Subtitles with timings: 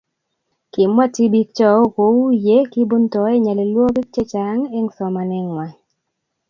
[0.73, 5.75] Kimwa tibiik choe ko uu ye kibuntoe nyalilwokik che chang eng somanee ngwang